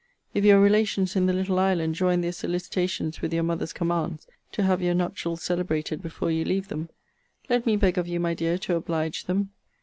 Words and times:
If 0.33 0.43
your 0.43 0.59
relations 0.59 1.15
in 1.15 1.27
the 1.27 1.33
little 1.33 1.59
island 1.59 1.93
join 1.93 2.21
their 2.21 2.31
solicitations 2.31 3.21
with 3.21 3.31
your 3.31 3.43
mother's 3.43 3.71
commands, 3.71 4.25
to 4.53 4.63
have 4.63 4.81
your 4.81 4.95
nuptials 4.95 5.43
celebrated 5.43 6.01
before 6.01 6.31
you 6.31 6.43
leave 6.43 6.69
them, 6.69 6.89
let 7.51 7.67
me 7.67 7.75
beg 7.75 7.99
of 7.99 8.07
you, 8.07 8.19
my 8.19 8.33
dear, 8.33 8.57
to 8.57 8.75
oblige 8.75 9.25
them. 9.25 9.51